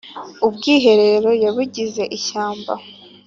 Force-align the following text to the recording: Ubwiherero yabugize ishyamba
Ubwiherero 0.47 1.31
yabugize 1.43 2.03
ishyamba 2.17 2.73